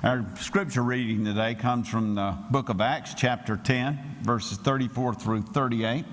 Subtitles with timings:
[0.00, 5.42] Our scripture reading today comes from the book of Acts, chapter 10, verses 34 through
[5.42, 6.04] 38.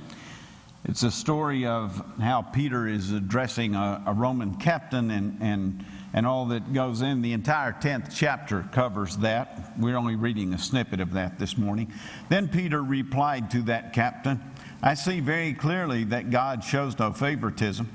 [0.85, 6.25] It's a story of how Peter is addressing a, a Roman captain and, and, and
[6.25, 7.21] all that goes in.
[7.21, 9.73] The entire 10th chapter covers that.
[9.77, 11.93] We're only reading a snippet of that this morning.
[12.27, 14.41] Then Peter replied to that captain
[14.81, 17.87] I see very clearly that God shows no favoritism.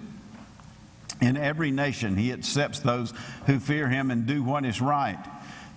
[1.21, 3.13] In every nation, he accepts those
[3.47, 5.19] who fear him and do what is right.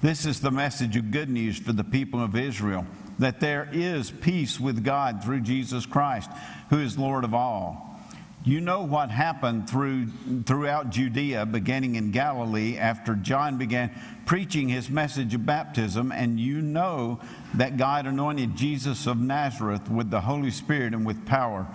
[0.03, 2.85] This is the message of good news for the people of Israel
[3.19, 6.29] that there is peace with God through Jesus Christ,
[6.69, 8.01] who is Lord of all.
[8.43, 10.07] You know what happened through,
[10.45, 13.91] throughout Judea, beginning in Galilee, after John began
[14.25, 17.21] preaching his message of baptism, and you know
[17.53, 21.65] that God anointed Jesus of Nazareth with the Holy Spirit and with power.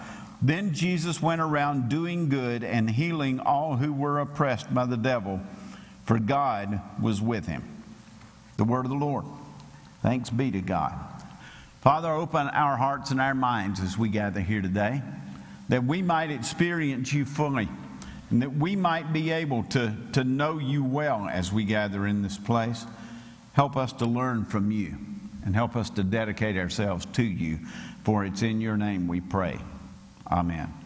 [0.42, 5.40] Then Jesus went around doing good and healing all who were oppressed by the devil,
[6.04, 7.77] for God was with him.
[8.58, 9.24] The word of the Lord.
[10.02, 10.92] Thanks be to God.
[11.80, 15.00] Father, open our hearts and our minds as we gather here today,
[15.68, 17.68] that we might experience you fully,
[18.30, 22.22] and that we might be able to, to know you well as we gather in
[22.22, 22.84] this place.
[23.52, 24.94] Help us to learn from you,
[25.44, 27.60] and help us to dedicate ourselves to you,
[28.04, 29.58] for it's in your name we pray.
[30.30, 30.77] Amen.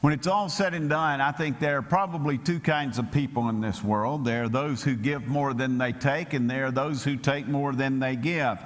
[0.00, 3.48] When it's all said and done, I think there are probably two kinds of people
[3.48, 4.24] in this world.
[4.24, 7.48] There are those who give more than they take, and there are those who take
[7.48, 8.58] more than they give.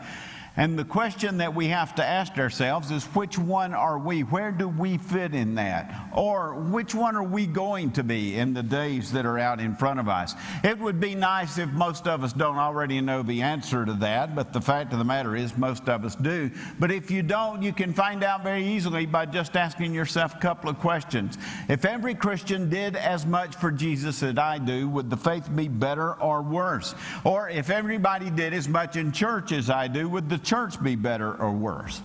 [0.55, 4.20] And the question that we have to ask ourselves is which one are we?
[4.20, 6.11] Where do we fit in that?
[6.14, 9.75] Or which one are we going to be in the days that are out in
[9.75, 10.34] front of us?
[10.62, 14.34] It would be nice if most of us don't already know the answer to that,
[14.34, 16.50] but the fact of the matter is most of us do.
[16.78, 20.39] But if you don't, you can find out very easily by just asking yourself a
[20.39, 21.39] couple of questions.
[21.70, 25.69] If every Christian did as much for Jesus as I do, would the faith be
[25.69, 26.94] better or worse?
[27.25, 30.96] Or if everybody did as much in church as I do, would the church be
[30.96, 32.00] better or worse?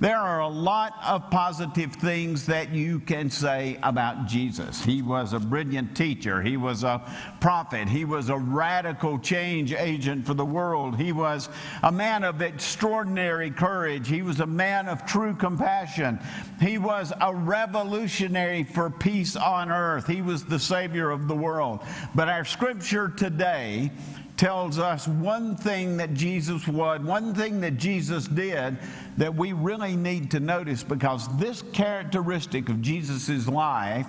[0.00, 4.84] There are a lot of positive things that you can say about Jesus.
[4.84, 6.40] He was a brilliant teacher.
[6.40, 7.02] He was a
[7.40, 7.88] prophet.
[7.88, 10.96] He was a radical change agent for the world.
[10.96, 11.48] He was
[11.82, 14.06] a man of extraordinary courage.
[14.06, 16.20] He was a man of true compassion.
[16.60, 20.06] He was a revolutionary for peace on earth.
[20.06, 21.80] He was the Savior of the world.
[22.14, 23.90] But our scripture today
[24.38, 28.78] tells us one thing that Jesus would, one thing that Jesus did
[29.16, 34.06] that we really need to notice because this characteristic of Jesus' life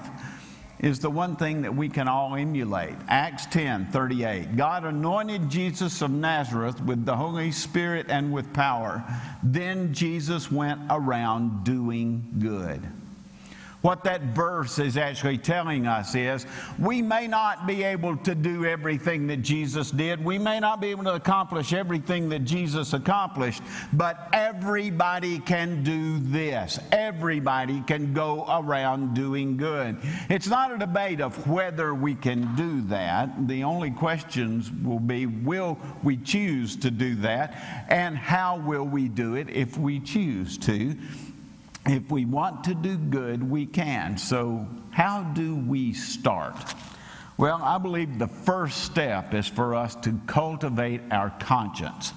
[0.80, 2.96] is the one thing that we can all emulate.
[3.10, 4.56] Acts 10 38.
[4.56, 9.04] God anointed Jesus of Nazareth with the Holy Spirit and with power.
[9.44, 12.88] Then Jesus went around doing good.
[13.82, 16.46] What that verse is actually telling us is
[16.78, 20.24] we may not be able to do everything that Jesus did.
[20.24, 23.64] We may not be able to accomplish everything that Jesus accomplished,
[23.94, 26.78] but everybody can do this.
[26.92, 29.98] Everybody can go around doing good.
[30.30, 33.48] It's not a debate of whether we can do that.
[33.48, 37.86] The only questions will be will we choose to do that?
[37.88, 40.98] And how will we do it if we choose to?
[41.90, 44.18] If we want to do good, we can.
[44.18, 46.56] So, how do we start?
[47.38, 52.14] Well, I believe the first step is for us to cultivate our conscience.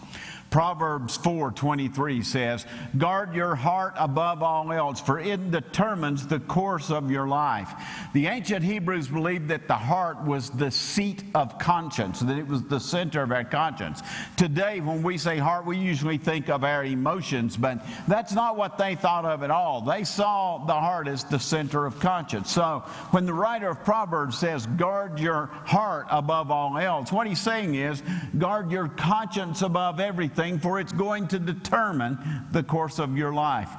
[0.53, 2.67] Proverbs 4:23 says,
[2.99, 7.73] "Guard your heart above all else, for it determines the course of your life."
[8.13, 12.63] The ancient Hebrews believed that the heart was the seat of conscience, that it was
[12.65, 14.03] the center of our conscience.
[14.37, 18.77] Today, when we say heart, we usually think of our emotions, but that's not what
[18.77, 19.81] they thought of at all.
[19.81, 22.51] They saw the heart as the center of conscience.
[22.51, 27.41] So, when the writer of Proverbs says, "Guard your heart above all else," what he's
[27.41, 28.03] saying is,
[28.37, 32.19] guard your conscience above everything for it's going to determine
[32.51, 33.71] the course of your life.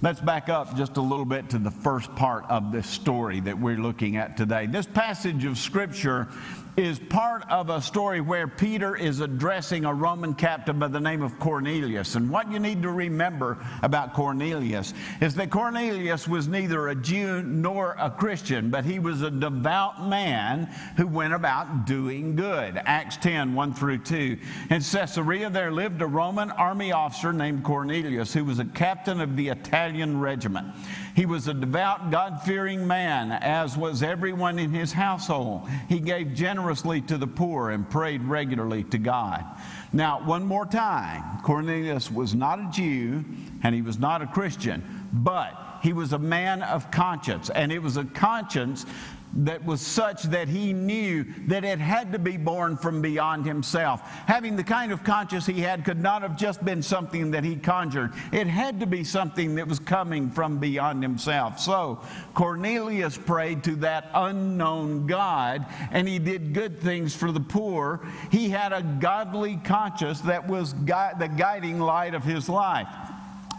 [0.00, 3.58] Let's back up just a little bit to the first part of this story that
[3.58, 4.64] we're looking at today.
[4.64, 6.28] This passage of Scripture
[6.76, 11.22] is part of a story where Peter is addressing a Roman captain by the name
[11.22, 12.16] of Cornelius.
[12.16, 17.42] And what you need to remember about Cornelius is that Cornelius was neither a Jew
[17.42, 20.64] nor a Christian, but he was a devout man
[20.96, 22.80] who went about doing good.
[22.84, 24.38] Acts 10 1 through 2.
[24.70, 29.36] In Caesarea, there lived a Roman army officer named Cornelius who was a captain of
[29.36, 30.68] the Italian regiment.
[31.14, 35.68] He was a devout, God fearing man, as was everyone in his household.
[35.88, 39.44] He gave generously to the poor and prayed regularly to God.
[39.92, 43.24] Now, one more time Cornelius was not a Jew
[43.62, 47.78] and he was not a Christian, but he was a man of conscience, and it
[47.78, 48.86] was a conscience
[49.36, 54.00] that was such that he knew that it had to be born from beyond himself.
[54.26, 57.56] Having the kind of conscience he had could not have just been something that he
[57.56, 61.58] conjured, it had to be something that was coming from beyond himself.
[61.58, 62.00] So
[62.34, 68.06] Cornelius prayed to that unknown God, and he did good things for the poor.
[68.30, 72.88] He had a godly conscience that was the guiding light of his life.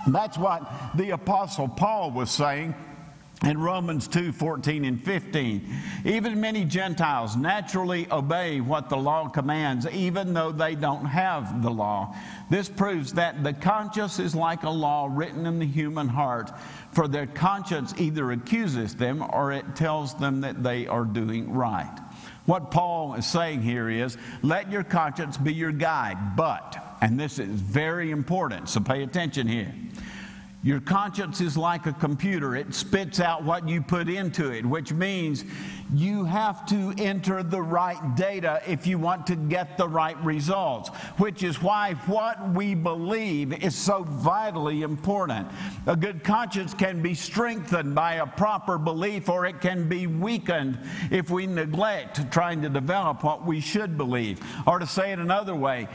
[0.08, 2.76] That's what the Apostle Paul was saying
[3.46, 5.70] in Romans 2 14 and 15.
[6.04, 11.70] Even many Gentiles naturally obey what the law commands, even though they don't have the
[11.70, 12.16] law.
[12.50, 16.52] This proves that the conscience is like a law written in the human heart,
[16.92, 22.00] for their conscience either accuses them or it tells them that they are doing right.
[22.46, 27.40] What Paul is saying here is let your conscience be your guide, but, and this
[27.40, 29.74] is very important, so pay attention here.
[30.66, 32.56] Your conscience is like a computer.
[32.56, 35.46] It spits out what you put into it, which means
[35.94, 40.90] you have to enter the right data if you want to get the right results,
[41.20, 45.48] which is why what we believe is so vitally important.
[45.86, 50.80] A good conscience can be strengthened by a proper belief, or it can be weakened
[51.12, 54.42] if we neglect trying to develop what we should believe.
[54.66, 55.88] Or to say it another way,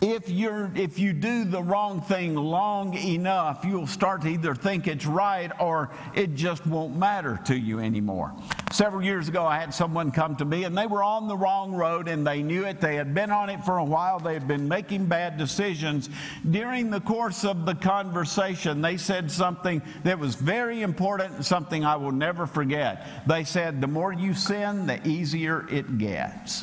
[0.00, 4.86] if you're if you do the wrong thing long enough you'll start to either think
[4.86, 8.32] it's right or it just won't matter to you anymore.
[8.70, 11.72] Several years ago i had someone come to me and they were on the wrong
[11.74, 12.80] road and they knew it.
[12.80, 14.20] They had been on it for a while.
[14.20, 16.10] They had been making bad decisions.
[16.48, 21.84] During the course of the conversation they said something that was very important and something
[21.84, 23.26] i will never forget.
[23.26, 26.62] They said the more you sin the easier it gets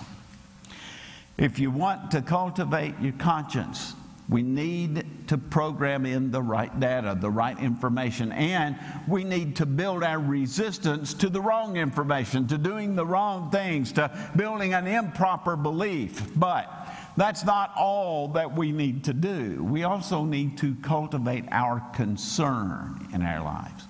[1.38, 3.94] if you want to cultivate your conscience,
[4.28, 8.76] we need to program in the right data, the right information, and
[9.08, 13.92] we need to build our resistance to the wrong information, to doing the wrong things,
[13.92, 16.24] to building an improper belief.
[16.36, 16.72] But
[17.18, 19.64] that's not all that we need to do.
[19.64, 23.88] We also need to cultivate our concern in our lives.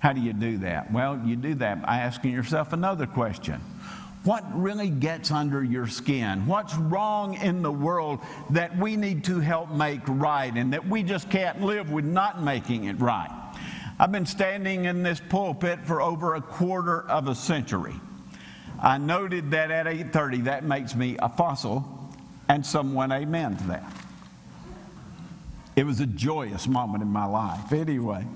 [0.00, 0.92] How do you do that?
[0.92, 3.60] Well, you do that by asking yourself another question
[4.24, 6.46] what really gets under your skin?
[6.46, 8.20] What's wrong in the world
[8.50, 12.42] that we need to help make right and that we just can't live with not
[12.42, 13.30] making it right?
[13.98, 17.94] I've been standing in this pulpit for over a quarter of a century.
[18.82, 21.84] I noted that at 8:30 that makes me a fossil
[22.48, 23.92] and someone amen to that.
[25.76, 27.72] It was a joyous moment in my life.
[27.72, 28.26] Anyway,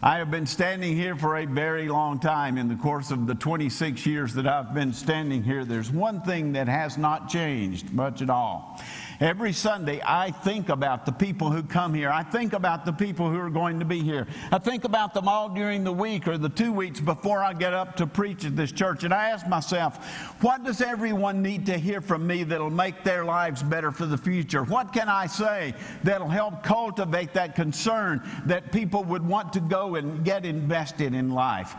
[0.00, 2.56] I have been standing here for a very long time.
[2.56, 6.52] In the course of the 26 years that I've been standing here, there's one thing
[6.52, 8.80] that has not changed much at all.
[9.18, 12.10] Every Sunday, I think about the people who come here.
[12.10, 14.28] I think about the people who are going to be here.
[14.52, 17.74] I think about them all during the week or the two weeks before I get
[17.74, 19.02] up to preach at this church.
[19.02, 19.96] And I ask myself,
[20.40, 24.16] what does everyone need to hear from me that'll make their lives better for the
[24.16, 24.62] future?
[24.62, 25.74] What can I say
[26.04, 31.30] that'll help cultivate that concern that people would want to go and get invested in
[31.30, 31.74] life?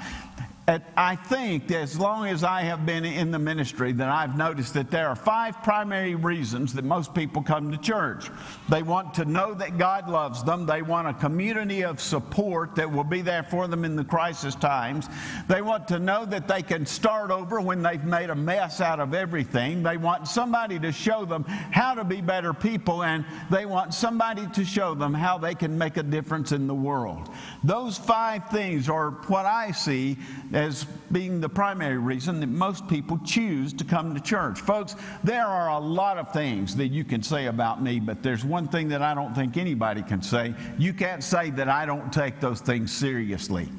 [0.95, 4.91] I think as long as I have been in the ministry that I've noticed that
[4.91, 8.29] there are five primary reasons that most people come to church.
[8.69, 10.67] They want to know that God loves them.
[10.67, 14.53] They want a community of support that will be there for them in the crisis
[14.53, 15.07] times.
[15.47, 18.99] They want to know that they can start over when they've made a mess out
[18.99, 19.81] of everything.
[19.81, 24.45] They want somebody to show them how to be better people and they want somebody
[24.53, 27.29] to show them how they can make a difference in the world.
[27.63, 30.17] Those five things are what I see
[30.59, 34.59] as being the primary reason that most people choose to come to church.
[34.59, 38.43] Folks, there are a lot of things that you can say about me, but there's
[38.43, 40.53] one thing that I don't think anybody can say.
[40.77, 43.69] You can't say that I don't take those things seriously.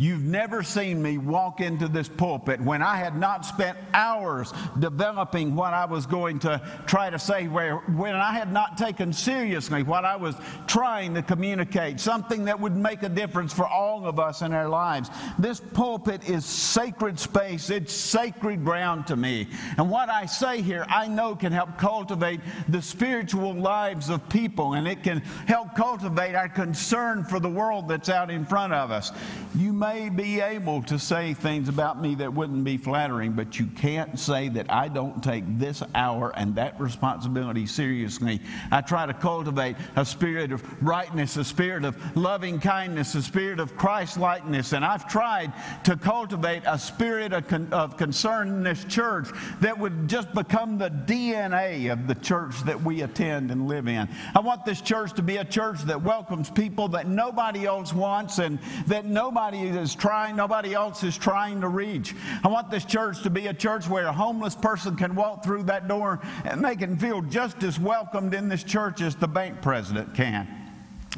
[0.00, 5.56] You've never seen me walk into this pulpit when I had not spent hours developing
[5.56, 9.82] what I was going to try to say, where, when I had not taken seriously
[9.82, 10.36] what I was
[10.68, 14.68] trying to communicate, something that would make a difference for all of us in our
[14.68, 15.10] lives.
[15.36, 19.48] This pulpit is sacred space, it's sacred ground to me.
[19.78, 24.74] And what I say here, I know can help cultivate the spiritual lives of people,
[24.74, 28.92] and it can help cultivate our concern for the world that's out in front of
[28.92, 29.10] us.
[29.56, 33.58] You may may be able to say things about me that wouldn't be flattering, but
[33.58, 38.40] you can't say that I don't take this hour and that responsibility seriously.
[38.70, 43.60] I try to cultivate a spirit of rightness, a spirit of loving kindness, a spirit
[43.60, 45.54] of Christ likeness, and I've tried
[45.84, 49.28] to cultivate a spirit of, con- of concern in this church
[49.60, 54.06] that would just become the DNA of the church that we attend and live in.
[54.34, 58.38] I want this church to be a church that welcomes people that nobody else wants
[58.38, 62.14] and that nobody is trying, nobody else is trying to reach.
[62.44, 65.62] I want this church to be a church where a homeless person can walk through
[65.64, 69.62] that door and they can feel just as welcomed in this church as the bank
[69.62, 70.57] president can.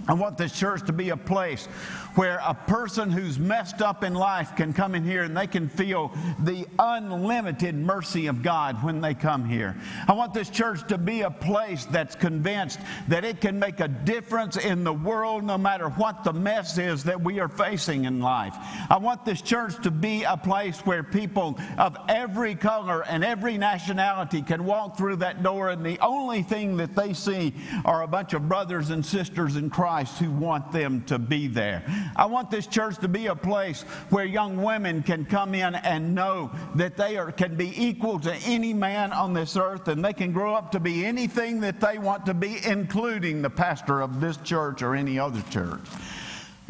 [0.09, 1.67] I want this church to be a place
[2.15, 5.69] where a person who's messed up in life can come in here and they can
[5.69, 9.77] feel the unlimited mercy of God when they come here.
[10.09, 13.89] I want this church to be a place that's convinced that it can make a
[13.89, 18.21] difference in the world no matter what the mess is that we are facing in
[18.21, 18.57] life.
[18.89, 23.57] I want this church to be a place where people of every color and every
[23.57, 27.55] nationality can walk through that door and the only thing that they see
[27.85, 31.83] are a bunch of brothers and sisters in Christ who want them to be there.
[32.15, 36.15] I want this church to be a place where young women can come in and
[36.15, 40.13] know that they are, can be equal to any man on this earth and they
[40.13, 44.21] can grow up to be anything that they want to be, including the pastor of
[44.21, 45.81] this church or any other church.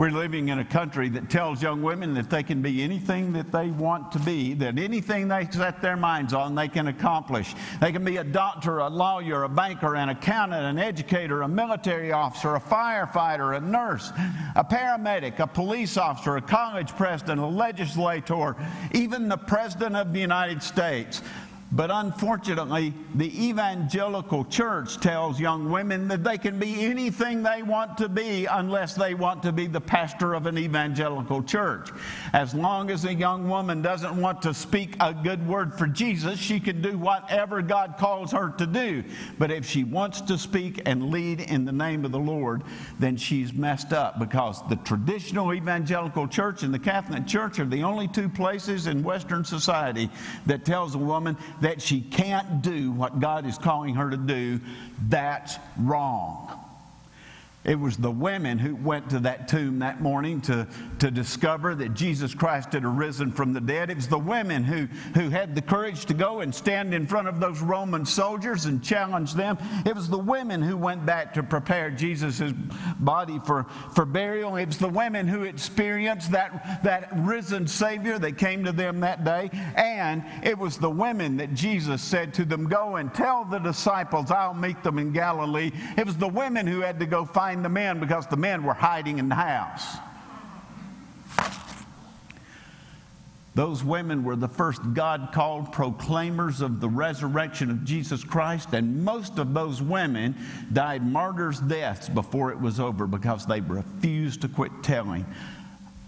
[0.00, 3.52] We're living in a country that tells young women that they can be anything that
[3.52, 7.54] they want to be, that anything they set their minds on, they can accomplish.
[7.82, 12.12] They can be a doctor, a lawyer, a banker, an accountant, an educator, a military
[12.12, 14.10] officer, a firefighter, a nurse,
[14.56, 18.56] a paramedic, a police officer, a college president, a legislator,
[18.94, 21.20] even the president of the United States.
[21.72, 27.96] But unfortunately, the evangelical church tells young women that they can be anything they want
[27.98, 31.90] to be unless they want to be the pastor of an evangelical church.
[32.32, 36.40] As long as a young woman doesn't want to speak a good word for Jesus,
[36.40, 39.04] she can do whatever God calls her to do.
[39.38, 42.64] But if she wants to speak and lead in the name of the Lord,
[42.98, 47.84] then she's messed up because the traditional evangelical church and the Catholic church are the
[47.84, 50.10] only two places in Western society
[50.46, 54.60] that tells a woman that she can't do what God is calling her to do,
[55.08, 56.59] that's wrong.
[57.62, 60.66] It was the women who went to that tomb that morning to,
[60.98, 63.90] to discover that Jesus Christ had arisen from the dead.
[63.90, 67.28] It was the women who, who had the courage to go and stand in front
[67.28, 69.58] of those Roman soldiers and challenge them.
[69.84, 72.40] It was the women who went back to prepare Jesus'
[72.98, 74.56] body for, for burial.
[74.56, 79.22] It was the women who experienced that, that risen Savior that came to them that
[79.22, 79.50] day.
[79.76, 84.30] And it was the women that Jesus said to them, Go and tell the disciples,
[84.30, 85.72] I'll meet them in Galilee.
[85.98, 88.62] It was the women who had to go find find the men because the men
[88.62, 89.96] were hiding in the house.
[93.56, 99.04] Those women were the first God called proclaimers of the resurrection of Jesus Christ, and
[99.04, 100.36] most of those women
[100.72, 105.26] died martyrs' deaths before it was over because they refused to quit telling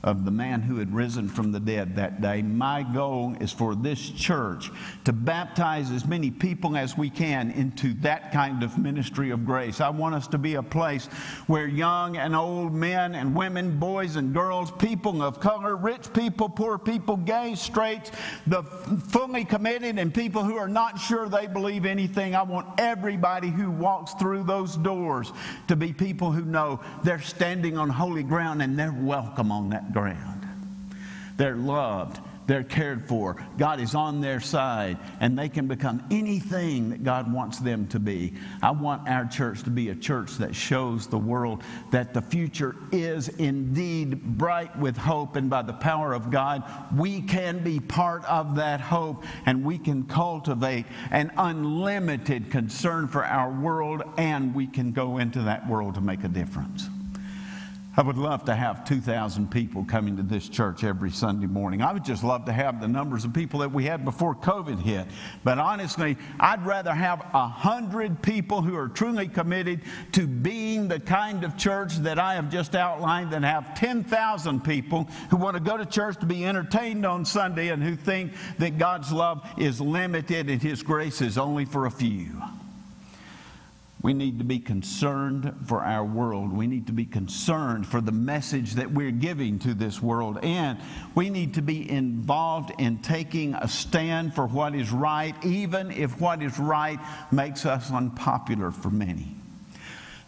[0.04, 2.42] of the man who had risen from the dead that day.
[2.42, 4.70] My goal is for this church
[5.04, 9.80] to baptize as many people as we can into that kind of ministry of grace.
[9.80, 11.06] I want us to be a place
[11.46, 16.48] where young and old men and women, boys and girls, people of color, rich people,
[16.48, 18.10] poor people, gay, straight,
[18.48, 22.34] the fully committed, and people who are not sure they believe anything.
[22.34, 25.32] I want everybody who walks through those doors
[25.68, 29.91] to be people who know they're standing on holy ground and they're welcome on that
[29.92, 30.46] ground.
[31.36, 32.20] They're loved.
[32.44, 33.36] They're cared for.
[33.56, 38.00] God is on their side, and they can become anything that God wants them to
[38.00, 38.34] be.
[38.60, 42.74] I want our church to be a church that shows the world that the future
[42.90, 46.64] is indeed bright with hope, and by the power of God,
[46.96, 53.24] we can be part of that hope, and we can cultivate an unlimited concern for
[53.24, 56.88] our world, and we can go into that world to make a difference.
[57.94, 61.82] I would love to have 2,000 people coming to this church every Sunday morning.
[61.82, 64.80] I would just love to have the numbers of people that we had before COVID
[64.80, 65.08] hit.
[65.44, 69.82] But honestly, I'd rather have 100 people who are truly committed
[70.12, 75.04] to being the kind of church that I have just outlined than have 10,000 people
[75.28, 78.78] who want to go to church to be entertained on Sunday and who think that
[78.78, 82.42] God's love is limited and His grace is only for a few.
[84.02, 86.52] We need to be concerned for our world.
[86.52, 90.40] We need to be concerned for the message that we're giving to this world.
[90.42, 90.80] And
[91.14, 96.20] we need to be involved in taking a stand for what is right, even if
[96.20, 96.98] what is right
[97.30, 99.36] makes us unpopular for many.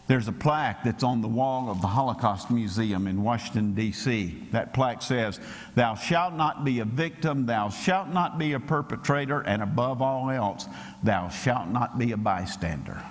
[0.07, 4.49] There's a plaque that's on the wall of the Holocaust Museum in Washington, D.C.
[4.53, 5.41] That plaque says,
[5.75, 10.31] Thou shalt not be a victim, thou shalt not be a perpetrator, and above all
[10.31, 10.69] else,
[11.03, 13.03] thou shalt not be a bystander.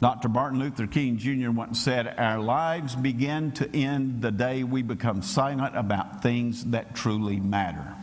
[0.00, 0.28] Dr.
[0.28, 1.50] Martin Luther King Jr.
[1.50, 6.94] once said, Our lives begin to end the day we become silent about things that
[6.94, 7.94] truly matter.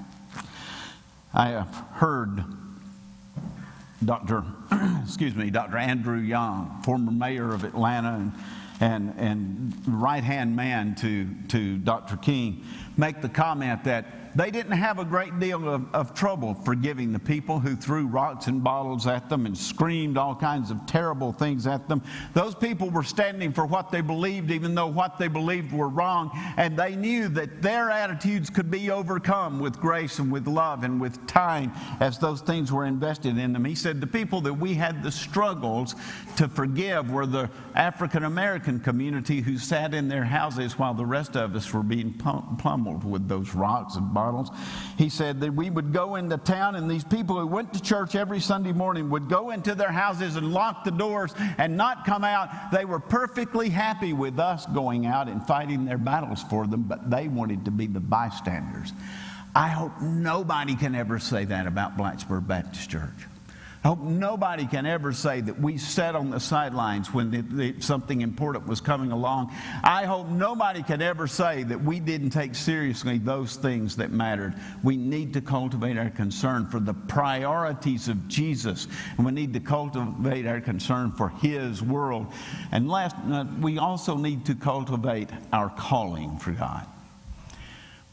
[1.34, 2.44] I have heard
[4.04, 4.44] Dr.
[5.04, 5.78] excuse me, Dr.
[5.78, 8.34] Andrew Young, former mayor of Atlanta and,
[8.80, 12.18] and, and right hand man to, to Dr.
[12.18, 12.66] King
[12.98, 17.20] make the comment that they didn't have a great deal of, of, trouble forgiving the
[17.20, 21.68] people who threw rocks and bottles at them and screamed all kinds of terrible things
[21.68, 22.02] at them.
[22.34, 26.32] Those people were standing for what they believed, even though what they believed were wrong,
[26.58, 31.00] and they knew that their attitudes could be overcome with grace and with love and
[31.00, 33.66] with time as those things were invested in them.
[33.66, 35.96] He said the people that we had the struggles
[36.38, 41.36] to forgive were the African American community who sat in their houses while the rest
[41.36, 44.23] of us were being pummeled with those rocks and bottles
[44.98, 48.16] He said that we would go into town, and these people who went to church
[48.16, 52.24] every Sunday morning would go into their houses and lock the doors and not come
[52.24, 52.50] out.
[52.72, 57.10] They were perfectly happy with us going out and fighting their battles for them, but
[57.10, 58.94] they wanted to be the bystanders.
[59.56, 63.28] I hope nobody can ever say that about Blacksburg Baptist Church.
[63.84, 67.82] I hope nobody can ever say that we sat on the sidelines when the, the,
[67.82, 69.54] something important was coming along.
[69.84, 74.56] I hope nobody can ever say that we didn't take seriously those things that mattered.
[74.84, 78.88] We need to cultivate our concern for the priorities of Jesus,
[79.18, 82.32] and we need to cultivate our concern for His world.
[82.72, 86.88] And last, uh, we also need to cultivate our calling for God.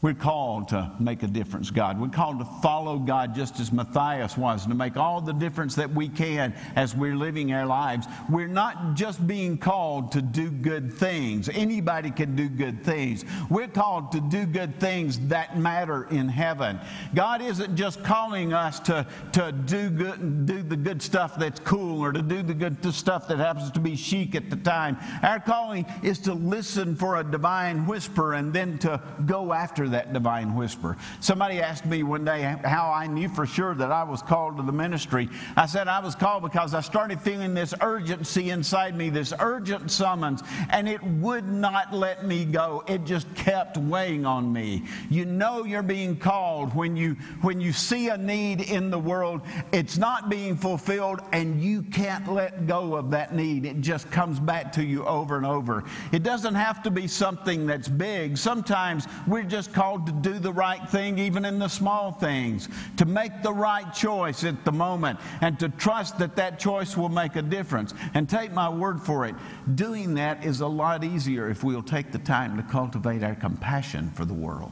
[0.01, 2.01] We're called to make a difference, God.
[2.01, 5.93] We're called to follow God just as Matthias was, to make all the difference that
[5.93, 8.07] we can as we're living our lives.
[8.27, 11.49] We're not just being called to do good things.
[11.49, 13.25] Anybody can do good things.
[13.51, 16.79] We're called to do good things that matter in heaven.
[17.13, 22.03] God isn't just calling us to, to do, good, do the good stuff that's cool
[22.03, 24.97] or to do the good stuff that happens to be chic at the time.
[25.21, 30.13] Our calling is to listen for a divine whisper and then to go after that
[30.13, 30.97] divine whisper.
[31.19, 34.63] Somebody asked me one day how I knew for sure that I was called to
[34.63, 35.29] the ministry.
[35.55, 39.91] I said I was called because I started feeling this urgency inside me, this urgent
[39.91, 42.83] summons, and it would not let me go.
[42.87, 44.83] It just kept weighing on me.
[45.09, 49.41] You know you're being called when you when you see a need in the world,
[49.71, 53.65] it's not being fulfilled and you can't let go of that need.
[53.65, 55.83] It just comes back to you over and over.
[56.11, 58.37] It doesn't have to be something that's big.
[58.37, 63.05] Sometimes we're just called to do the right thing, even in the small things, to
[63.05, 67.35] make the right choice at the moment, and to trust that that choice will make
[67.35, 67.93] a difference.
[68.13, 69.35] And take my word for it,
[69.75, 74.11] doing that is a lot easier if we'll take the time to cultivate our compassion
[74.11, 74.71] for the world.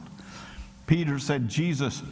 [0.86, 2.02] Peter said, Jesus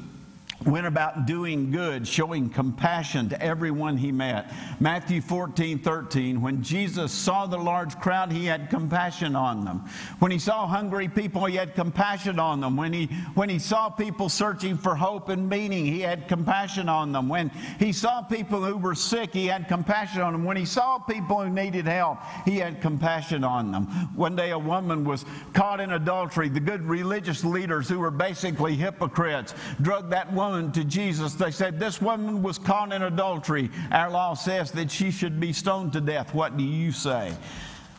[0.67, 4.53] went about doing good, showing compassion to everyone he met.
[4.81, 9.89] Matthew 14, 13, when Jesus saw the large crowd, he had compassion on them.
[10.19, 12.77] When he saw hungry people, he had compassion on them.
[12.77, 17.13] When he, when he saw people searching for hope and meaning, he had compassion on
[17.13, 17.29] them.
[17.29, 20.45] When he saw people who were sick, he had compassion on them.
[20.45, 23.87] When he saw people who needed help, he had compassion on them.
[24.17, 26.49] One day, a woman was caught in adultery.
[26.49, 31.35] The good religious leaders, who were basically hypocrites, drugged that woman woman to Jesus.
[31.35, 33.71] They said, This woman was caught in adultery.
[33.93, 36.35] Our law says that she should be stoned to death.
[36.35, 37.35] What do you say?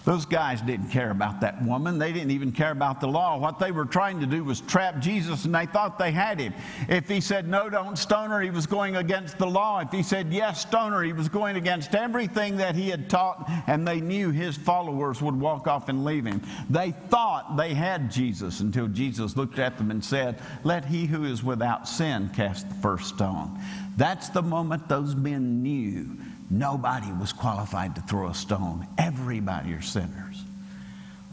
[0.09, 1.99] Those guys didn't care about that woman.
[1.99, 3.37] They didn't even care about the law.
[3.37, 6.51] What they were trying to do was trap Jesus, and they thought they had him.
[6.87, 9.81] If he said, No, don't stone her, he was going against the law.
[9.81, 13.47] If he said, Yes, stone her, he was going against everything that he had taught,
[13.67, 16.41] and they knew his followers would walk off and leave him.
[16.71, 21.25] They thought they had Jesus until Jesus looked at them and said, Let he who
[21.25, 23.59] is without sin cast the first stone.
[23.95, 26.17] That's the moment those men knew
[26.49, 28.87] Nobody was qualified to throw a stone.
[28.97, 30.43] Everybody are sinners.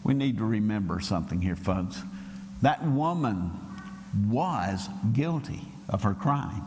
[0.04, 2.00] We need to remember something here, folks.
[2.62, 3.50] That woman
[4.28, 6.62] was guilty of her crime.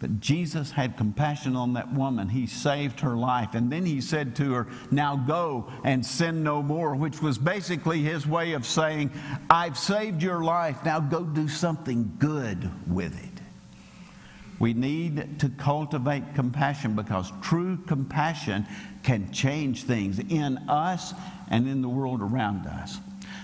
[0.00, 2.30] But Jesus had compassion on that woman.
[2.30, 3.54] He saved her life.
[3.54, 8.00] And then he said to her, Now go and sin no more, which was basically
[8.00, 9.10] his way of saying,
[9.50, 10.82] I've saved your life.
[10.86, 13.29] Now go do something good with it.
[14.60, 18.66] We need to cultivate compassion because true compassion
[19.02, 21.14] can change things in us
[21.50, 22.98] and in the world around us.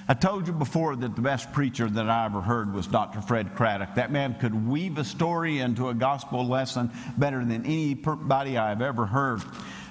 [0.08, 3.20] I told you before that the best preacher that I ever heard was Dr.
[3.20, 3.94] Fred Craddock.
[3.96, 9.06] That man could weave a story into a gospel lesson better than anybody I've ever
[9.06, 9.42] heard.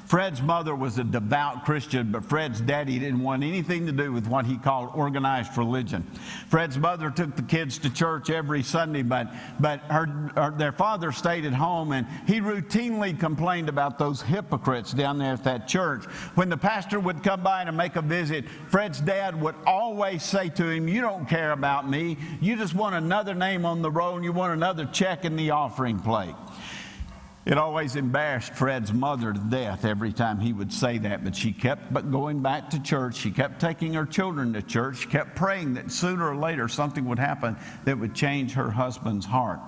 [0.06, 4.28] Fred's mother was a devout Christian, but Fred's daddy didn't want anything to do with
[4.28, 6.04] what he called organized religion.
[6.48, 11.12] Fred's mother took the kids to church every Sunday, but, but her, her, their father
[11.12, 16.06] stayed at home, and he routinely complained about those hypocrites down there at that church.
[16.36, 20.50] When the pastor would come by and make a visit, Fred's dad would always say
[20.50, 22.18] to him, You don't care about me.
[22.42, 25.50] You just want another name on the roll, and you want another check in the
[25.50, 26.36] offering plate.
[27.46, 31.52] It always embarrassed Fred's mother to death every time he would say that, but she
[31.52, 33.18] kept but going back to church.
[33.18, 35.02] She kept taking her children to church.
[35.02, 39.28] She kept praying that sooner or later something would happen that would change her husband's
[39.28, 39.60] heart.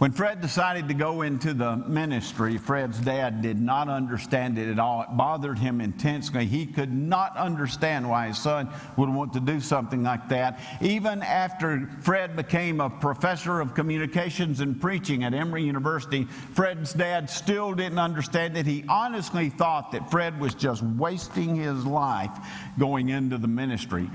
[0.00, 4.78] When Fred decided to go into the ministry, Fred's dad did not understand it at
[4.78, 5.02] all.
[5.02, 6.46] It bothered him intensely.
[6.46, 10.58] He could not understand why his son would want to do something like that.
[10.80, 17.28] Even after Fred became a professor of communications and preaching at Emory University, Fred's dad
[17.28, 18.64] still didn't understand it.
[18.64, 22.32] He honestly thought that Fred was just wasting his life
[22.78, 24.08] going into the ministry.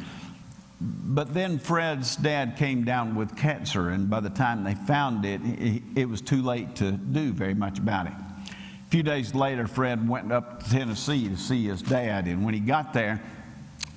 [0.81, 5.41] But then Fred's dad came down with cancer, and by the time they found it,
[5.95, 8.13] it was too late to do very much about it.
[8.13, 12.53] A few days later, Fred went up to Tennessee to see his dad, and when
[12.53, 13.21] he got there,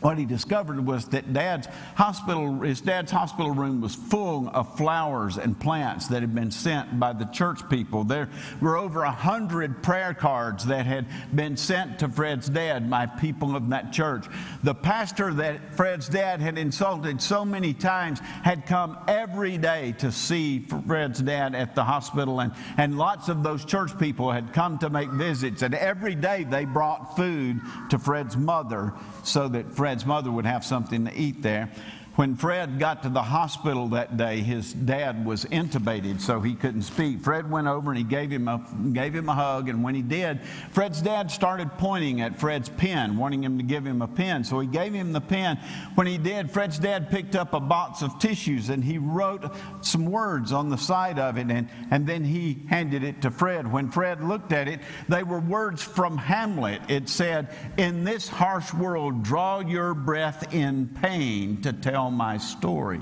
[0.00, 5.38] what he discovered was that dad's hospital, his dad's hospital room was full of flowers
[5.38, 8.04] and plants that had been sent by the church people.
[8.04, 8.28] There
[8.60, 13.56] were over a hundred prayer cards that had been sent to Fred's dad by people
[13.56, 14.26] of that church.
[14.62, 20.12] The pastor that Fred's dad had insulted so many times had come every day to
[20.12, 24.78] see Fred's dad at the hospital, and, and lots of those church people had come
[24.78, 28.92] to make visits, and every day they brought food to Fred's mother
[29.24, 31.70] so that Fred Fred's mother would have something to eat there.
[32.18, 36.82] When Fred got to the hospital that day, his dad was intubated, so he couldn't
[36.82, 37.20] speak.
[37.20, 38.60] Fred went over and he gave him a,
[38.92, 40.40] gave him a hug, and when he did,
[40.72, 44.42] Fred's dad started pointing at Fred's pen, wanting him to give him a pen.
[44.42, 45.60] So he gave him the pen.
[45.94, 50.04] When he did, Fred's dad picked up a box of tissues and he wrote some
[50.04, 53.70] words on the side of it, and, and then he handed it to Fred.
[53.70, 56.82] When Fred looked at it, they were words from Hamlet.
[56.88, 63.00] It said, In this harsh world, draw your breath in pain to tell my story.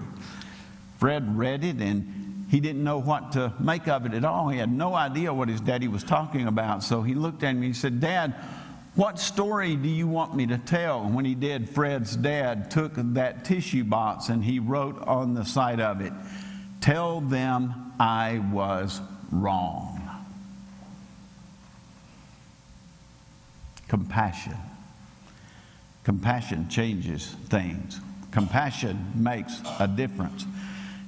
[0.98, 4.48] Fred read it and he didn't know what to make of it at all.
[4.48, 6.82] He had no idea what his daddy was talking about.
[6.82, 8.34] So he looked at me and he said, Dad,
[8.94, 11.02] what story do you want me to tell?
[11.02, 15.44] And when he did, Fred's dad took that tissue box and he wrote on the
[15.44, 16.12] side of it,
[16.80, 20.00] Tell them I was wrong.
[23.88, 24.56] Compassion.
[26.04, 28.00] Compassion changes things.
[28.36, 30.44] Compassion makes a difference.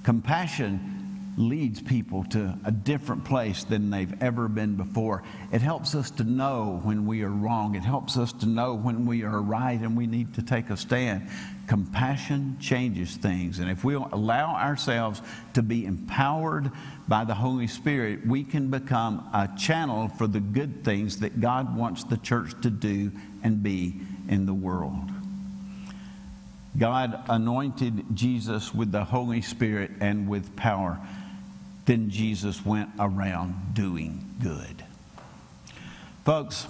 [0.02, 5.22] Compassion leads people to a different place than they've ever been before.
[5.52, 7.74] It helps us to know when we are wrong.
[7.74, 10.76] It helps us to know when we are right and we need to take a
[10.78, 11.28] stand.
[11.66, 13.58] Compassion changes things.
[13.58, 15.20] And if we allow ourselves
[15.52, 16.72] to be empowered
[17.08, 21.76] by the Holy Spirit, we can become a channel for the good things that God
[21.76, 23.12] wants the church to do
[23.42, 25.10] and be in the world.
[26.76, 30.98] God anointed Jesus with the Holy Spirit and with power.
[31.86, 34.84] Then Jesus went around doing good.
[36.24, 36.66] Folks,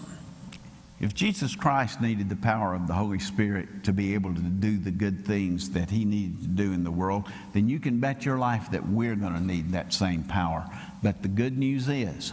[1.00, 4.78] if Jesus Christ needed the power of the Holy Spirit to be able to do
[4.78, 8.24] the good things that he needed to do in the world, then you can bet
[8.24, 10.64] your life that we're going to need that same power.
[11.02, 12.32] But the good news is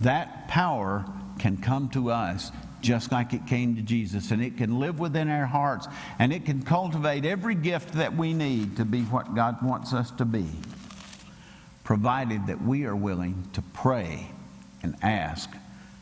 [0.00, 1.04] that power
[1.38, 4.30] can come to us just like it came to Jesus.
[4.30, 8.32] And it can live within our hearts and it can cultivate every gift that we
[8.32, 10.46] need to be what God wants us to be,
[11.84, 14.28] provided that we are willing to pray
[14.82, 15.50] and ask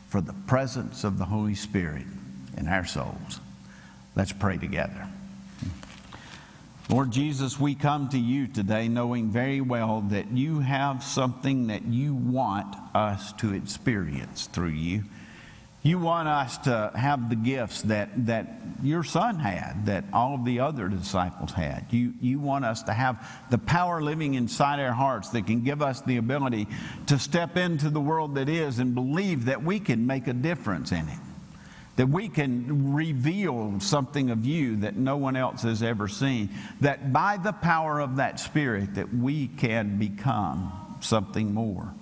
[0.09, 2.05] for the presence of the Holy Spirit
[2.57, 3.39] in our souls.
[4.15, 5.07] Let's pray together.
[6.87, 11.83] Lord Jesus, we come to you today knowing very well that you have something that
[11.85, 15.03] you want us to experience through you.
[15.85, 18.47] You want us to have the gifts that, that
[18.81, 21.85] your son had, that all of the other disciples had.
[21.91, 25.83] You, you want us to have the power living inside our hearts that can give
[25.83, 26.65] us the ability
[27.05, 30.91] to step into the world that is and believe that we can make a difference
[30.91, 31.19] in it.
[31.97, 36.49] That we can reveal something of you that no one else has ever seen.
[36.81, 41.93] That by the power of that Spirit, that we can become something more.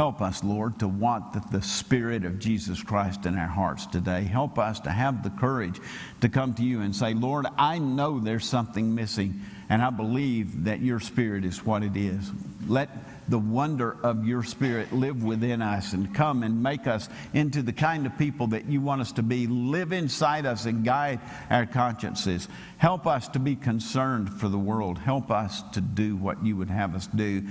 [0.00, 4.22] Help us, Lord, to want the, the, Spirit of Jesus Christ in our hearts today.
[4.22, 5.78] Help us to have the courage
[6.22, 10.64] to come to you and say, Lord, I know there's something missing, and I believe
[10.64, 12.30] that your Spirit is what it is.
[12.66, 12.88] Let
[13.28, 17.74] the wonder of your Spirit live within us and come and make us into the
[17.74, 19.46] kind of people that you want us to be.
[19.48, 22.48] Live inside us and guide our consciences.
[22.78, 24.96] Help us to be concerned for the world.
[24.96, 27.42] Help us to do what you would have us do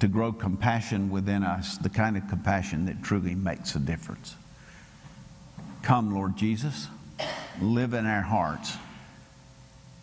[0.00, 4.34] to grow compassion within us, the kind of compassion that truly makes a difference.
[5.82, 6.88] Come, Lord Jesus,
[7.60, 8.76] live in our hearts.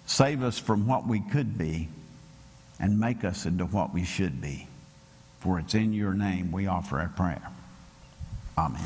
[0.06, 1.90] Save us from what we could be
[2.80, 4.68] and make us into what we should be.
[5.40, 7.42] For it's in your name we offer our prayer.
[8.58, 8.82] Amen.